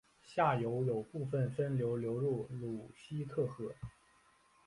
[0.23, 3.71] 下游有部分分流流入鲁希特河。